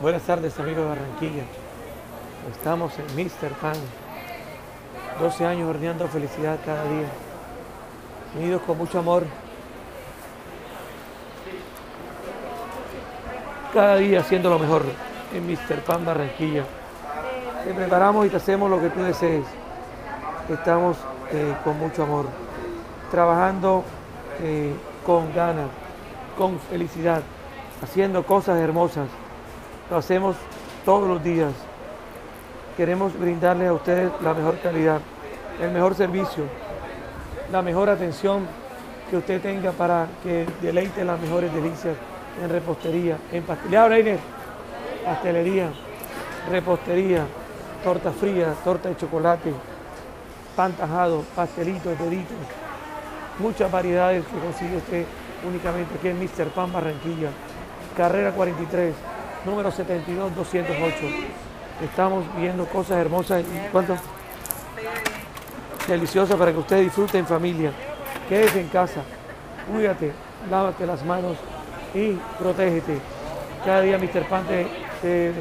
Buenas 0.00 0.22
tardes 0.22 0.58
amigos 0.58 0.84
de 0.84 0.88
Barranquilla. 0.88 1.42
Estamos 2.50 2.90
en 2.98 3.04
Mr. 3.14 3.52
Pan. 3.60 3.74
12 5.20 5.44
años 5.44 5.68
horneando 5.68 6.08
felicidad 6.08 6.58
cada 6.64 6.84
día. 6.84 7.06
Unidos 8.34 8.62
con 8.66 8.78
mucho 8.78 9.00
amor. 9.00 9.24
Cada 13.74 13.96
día 13.96 14.20
haciendo 14.20 14.48
lo 14.48 14.58
mejor 14.58 14.84
en 15.34 15.46
Mr. 15.46 15.80
Pan 15.84 16.02
Barranquilla. 16.06 16.64
Te 17.66 17.74
preparamos 17.74 18.24
y 18.24 18.30
te 18.30 18.36
hacemos 18.36 18.70
lo 18.70 18.80
que 18.80 18.88
tú 18.88 19.02
desees. 19.02 19.44
Estamos 20.48 20.96
eh, 21.30 21.54
con 21.62 21.78
mucho 21.78 22.04
amor. 22.04 22.24
Trabajando 23.10 23.84
eh, 24.40 24.72
con 25.04 25.34
ganas, 25.34 25.68
con 26.38 26.58
felicidad, 26.58 27.20
haciendo 27.82 28.24
cosas 28.24 28.58
hermosas 28.60 29.06
lo 29.90 29.96
hacemos 29.96 30.36
todos 30.84 31.06
los 31.08 31.22
días. 31.22 31.52
Queremos 32.76 33.18
brindarles 33.18 33.68
a 33.68 33.72
ustedes 33.72 34.10
la 34.22 34.32
mejor 34.32 34.58
calidad, 34.60 35.00
el 35.60 35.70
mejor 35.72 35.94
servicio, 35.94 36.44
la 37.50 37.60
mejor 37.60 37.90
atención 37.90 38.46
que 39.10 39.16
usted 39.16 39.42
tenga 39.42 39.72
para 39.72 40.06
que 40.22 40.46
deleite 40.62 41.04
las 41.04 41.20
mejores 41.20 41.52
delicias 41.52 41.96
en 42.40 42.48
repostería, 42.48 43.18
en 43.32 43.42
pastelería, 43.42 44.18
pastelería, 45.04 45.68
repostería, 46.48 47.26
torta 47.82 48.12
fría, 48.12 48.54
torta 48.64 48.88
de 48.88 48.96
chocolate, 48.96 49.52
pan 50.54 50.72
tajado, 50.72 51.24
pastelitos, 51.34 51.98
deditos, 51.98 52.36
muchas 53.40 53.70
variedades 53.70 54.24
que 54.24 54.38
consigue 54.38 54.76
usted 54.76 55.04
únicamente 55.46 55.94
aquí 55.98 56.08
en 56.08 56.18
Mr. 56.20 56.50
Pan 56.54 56.72
Barranquilla, 56.72 57.30
carrera 57.96 58.30
43 58.30 58.94
número 59.44 59.70
72208. 59.70 60.96
Estamos 61.82 62.24
viendo 62.36 62.66
cosas 62.66 62.98
hermosas 62.98 63.42
y 63.42 63.68
cuánto 63.72 63.96
deliciosas 65.88 66.36
para 66.36 66.52
que 66.52 66.58
ustedes 66.58 66.84
disfruten 66.84 67.20
en 67.20 67.26
familia. 67.26 67.72
Quédese 68.28 68.60
en 68.60 68.68
casa, 68.68 69.02
cuídate, 69.70 70.12
lávate 70.50 70.86
las 70.86 71.04
manos 71.04 71.36
y 71.94 72.12
protégete. 72.38 72.98
Cada 73.64 73.80
día 73.80 73.98
Mr. 73.98 74.28
Pan 74.28 74.44
te, 75.02 75.32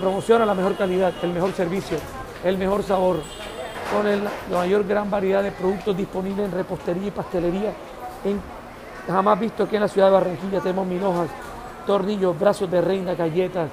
promociona 0.00 0.44
la 0.44 0.54
mejor 0.54 0.76
calidad, 0.76 1.12
el 1.22 1.32
mejor 1.32 1.52
servicio, 1.52 1.98
el 2.44 2.58
mejor 2.58 2.82
sabor, 2.82 3.22
con 3.92 4.06
la 4.06 4.58
mayor 4.58 4.86
gran 4.86 5.10
variedad 5.10 5.42
de 5.42 5.52
productos 5.52 5.96
disponibles 5.96 6.46
en 6.46 6.52
repostería 6.52 7.08
y 7.08 7.10
pastelería 7.10 7.72
jamás 9.06 9.38
visto 9.38 9.64
aquí 9.64 9.76
en 9.76 9.82
la 9.82 9.88
ciudad 9.88 10.08
de 10.08 10.12
Barranquilla. 10.12 10.60
Tenemos 10.60 10.86
minojas, 10.86 11.28
tornillos, 11.86 12.38
brazos 12.38 12.70
de 12.70 12.80
reina, 12.80 13.14
galletas, 13.14 13.70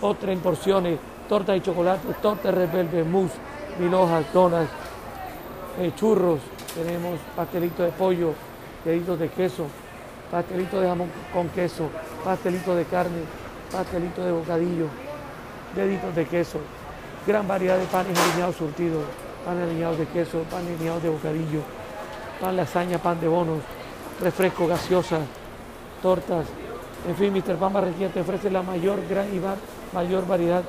otra 0.00 0.32
en 0.32 0.40
porciones, 0.40 0.98
torta 1.28 1.52
de 1.52 1.62
chocolate, 1.62 2.08
torta 2.20 2.50
de 2.50 2.66
rebelde, 2.66 3.04
mousse, 3.04 3.38
mil 3.78 3.94
hojas, 3.94 4.24
donas, 4.32 4.68
eh, 5.78 5.92
churros, 5.96 6.40
tenemos 6.74 7.18
pastelito 7.34 7.82
de 7.82 7.90
pollo, 7.90 8.34
deditos 8.84 9.18
de 9.18 9.28
queso, 9.28 9.66
pastelito 10.30 10.80
de 10.80 10.88
jamón 10.88 11.10
con 11.32 11.48
queso, 11.50 11.88
pastelito 12.24 12.74
de 12.74 12.84
carne, 12.84 13.22
pastelito 13.70 14.24
de 14.24 14.32
bocadillo, 14.32 14.86
deditos 15.74 16.14
de 16.14 16.26
queso, 16.26 16.58
gran 17.26 17.46
variedad 17.46 17.78
de 17.78 17.86
panes 17.86 18.18
alineados 18.18 18.56
surtidos, 18.56 19.04
panes 19.44 19.64
alineados 19.64 19.98
de 19.98 20.06
queso, 20.06 20.42
panes 20.50 20.74
alineados 20.74 21.02
de 21.02 21.10
bocadillo, 21.10 21.60
pan 22.40 22.56
lasaña, 22.56 22.98
pan 22.98 23.20
de 23.20 23.28
bonos, 23.28 23.60
refresco 24.20 24.66
gaseosa, 24.66 25.20
tortas, 26.02 26.46
en 27.08 27.16
fin, 27.16 27.32
Mr. 27.32 27.56
Pan 27.56 27.72
Barranquilla 27.72 28.10
te 28.10 28.20
ofrece 28.20 28.50
la 28.50 28.62
mayor, 28.62 29.00
gran 29.08 29.26
y 29.34 29.40
mayor 29.92 30.26
variedad 30.26 30.62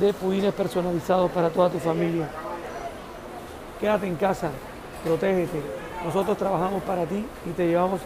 de 0.00 0.12
pudines 0.12 0.52
personalizados 0.52 1.30
para 1.30 1.48
toda 1.50 1.70
tu 1.70 1.78
familia. 1.78 2.28
Quédate 3.80 4.06
en 4.06 4.16
casa, 4.16 4.50
protégete. 5.04 5.62
Nosotros 6.04 6.36
trabajamos 6.36 6.82
para 6.82 7.04
ti 7.04 7.24
y 7.48 7.50
te 7.50 7.66
llevamos 7.66 8.00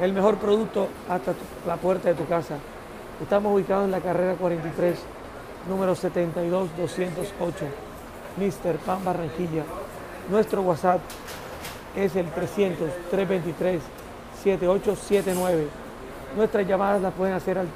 el 0.00 0.12
mejor 0.12 0.36
producto 0.36 0.88
hasta 1.08 1.34
la 1.66 1.76
puerta 1.76 2.08
de 2.10 2.14
tu 2.14 2.26
casa. 2.26 2.56
Estamos 3.20 3.54
ubicados 3.54 3.86
en 3.86 3.90
la 3.90 4.00
carrera 4.00 4.34
43, 4.34 4.98
número 5.68 5.94
72208, 5.94 7.64
Mr. 8.36 8.76
Pan 8.84 9.04
Barranquilla. 9.04 9.64
Nuestro 10.30 10.62
WhatsApp 10.62 11.00
es 11.96 12.14
el 12.14 12.26
300 12.26 12.88
323 13.10 13.80
7879 14.42 15.81
Nuestras 16.36 16.66
llamadas 16.66 17.02
las 17.02 17.12
pueden 17.12 17.34
hacer 17.34 17.58
al 17.58 17.68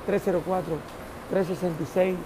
304-366-1797. 1.32 2.16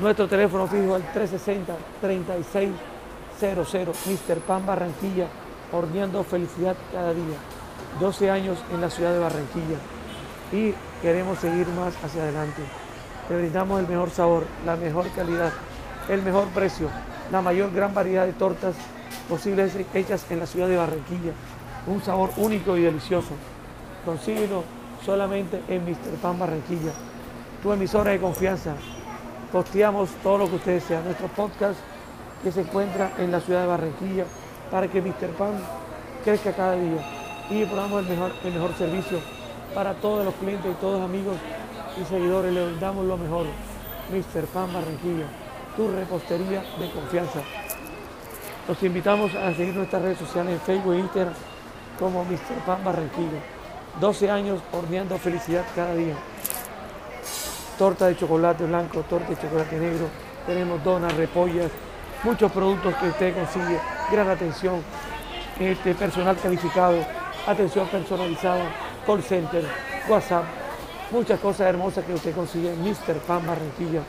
Nuestro 0.00 0.26
teléfono 0.26 0.66
fijo 0.66 0.94
al 0.94 1.02
360-3600. 1.12 2.72
Mr. 3.42 4.38
Pan 4.46 4.64
Barranquilla, 4.64 5.26
horneando 5.72 6.22
felicidad 6.24 6.76
cada 6.92 7.12
día. 7.12 7.36
12 8.00 8.30
años 8.30 8.58
en 8.72 8.80
la 8.80 8.88
ciudad 8.88 9.12
de 9.12 9.18
Barranquilla 9.18 9.76
y 10.52 10.74
queremos 11.02 11.38
seguir 11.38 11.66
más 11.68 11.92
hacia 12.02 12.22
adelante. 12.22 12.62
Te 13.28 13.36
brindamos 13.36 13.80
el 13.80 13.88
mejor 13.88 14.10
sabor, 14.10 14.44
la 14.64 14.76
mejor 14.76 15.08
calidad, 15.10 15.52
el 16.08 16.22
mejor 16.22 16.46
precio, 16.48 16.88
la 17.30 17.42
mayor 17.42 17.72
gran 17.72 17.92
variedad 17.92 18.24
de 18.24 18.32
tortas 18.32 18.74
posibles 19.28 19.76
hechas 19.92 20.24
en 20.30 20.40
la 20.40 20.46
ciudad 20.46 20.68
de 20.68 20.76
Barranquilla 20.76 21.32
un 21.86 22.02
sabor 22.02 22.30
único 22.36 22.76
y 22.76 22.82
delicioso. 22.82 23.30
Consíguelo 24.04 24.64
solamente 25.04 25.62
en 25.68 25.84
Mr. 25.84 26.16
Pan 26.20 26.38
Barranquilla, 26.38 26.92
tu 27.62 27.72
emisora 27.72 28.12
de 28.12 28.20
confianza. 28.20 28.74
Posteamos 29.50 30.10
todo 30.22 30.38
lo 30.38 30.48
que 30.48 30.56
ustedes 30.56 30.84
sean, 30.84 31.04
nuestro 31.04 31.28
podcast 31.28 31.78
que 32.42 32.50
se 32.50 32.62
encuentra 32.62 33.12
en 33.18 33.30
la 33.30 33.40
ciudad 33.40 33.62
de 33.62 33.66
Barranquilla 33.66 34.24
para 34.70 34.88
que 34.88 35.02
Mr. 35.02 35.28
Pan 35.38 35.52
crezca 36.24 36.52
cada 36.52 36.74
día 36.76 37.04
y 37.50 37.64
probamos 37.66 38.04
el 38.04 38.08
mejor, 38.08 38.32
el 38.44 38.52
mejor 38.52 38.74
servicio 38.74 39.18
para 39.74 39.94
todos 39.94 40.24
los 40.24 40.34
clientes 40.34 40.70
y 40.70 40.80
todos 40.80 41.00
los 41.00 41.08
amigos 41.08 41.36
y 42.00 42.04
seguidores. 42.04 42.52
Le 42.52 42.76
damos 42.78 43.04
lo 43.06 43.16
mejor. 43.16 43.46
Mr. 44.10 44.46
Pan 44.46 44.72
Barranquilla, 44.72 45.26
tu 45.76 45.90
repostería 45.90 46.62
de 46.78 46.90
confianza. 46.90 47.40
Los 48.68 48.82
invitamos 48.82 49.34
a 49.34 49.54
seguir 49.54 49.74
nuestras 49.74 50.02
redes 50.02 50.18
sociales 50.18 50.54
en 50.54 50.60
Facebook 50.60 50.94
e 50.94 50.98
Instagram 50.98 51.34
como 52.02 52.24
Mr. 52.24 52.58
Pan 52.66 52.82
Barranquilla. 52.82 53.38
12 54.00 54.28
años 54.28 54.60
horneando 54.72 55.16
felicidad 55.18 55.64
cada 55.76 55.94
día. 55.94 56.16
Torta 57.78 58.08
de 58.08 58.16
chocolate 58.16 58.64
blanco, 58.64 59.04
torta 59.08 59.28
de 59.28 59.40
chocolate 59.40 59.76
negro, 59.78 60.08
tenemos 60.44 60.82
donas, 60.82 61.14
repollas, 61.14 61.70
muchos 62.24 62.50
productos 62.50 62.92
que 62.96 63.06
usted 63.06 63.34
consigue, 63.34 63.78
gran 64.10 64.28
atención, 64.28 64.82
este 65.60 65.94
personal 65.94 66.36
calificado, 66.42 66.98
atención 67.46 67.86
personalizada, 67.86 68.64
call 69.06 69.22
center, 69.22 69.64
WhatsApp, 70.08 70.44
muchas 71.12 71.38
cosas 71.38 71.68
hermosas 71.68 72.04
que 72.04 72.14
usted 72.14 72.34
consigue 72.34 72.72
en 72.72 72.82
Mr. 72.82 73.16
Pan 73.28 73.46
Barranquilla. 73.46 74.02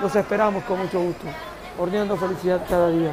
Los 0.00 0.14
esperamos 0.14 0.62
con 0.62 0.78
mucho 0.78 1.00
gusto, 1.00 1.26
horneando 1.76 2.16
felicidad 2.16 2.64
cada 2.68 2.88
día. 2.90 3.12